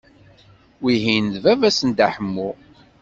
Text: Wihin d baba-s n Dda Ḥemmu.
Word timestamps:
Wihin 0.81 1.25
d 1.33 1.35
baba-s 1.43 1.79
n 1.83 1.89
Dda 1.91 2.07
Ḥemmu. 2.15 2.49